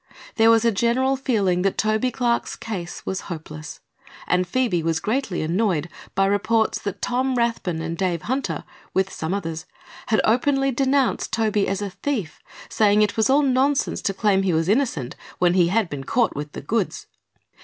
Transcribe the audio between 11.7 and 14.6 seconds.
a thief, saying it was all nonsense to claim he